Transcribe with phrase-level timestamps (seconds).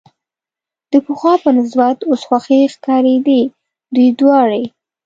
[0.91, 3.41] د پخوا په نسبت اوس خوښې ښکارېدې،
[3.93, 4.63] دوی دواړې.